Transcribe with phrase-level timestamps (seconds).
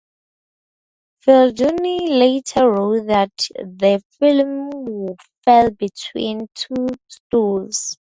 [1.19, 7.99] Phil Dunne later wrote that the film fell between two stools.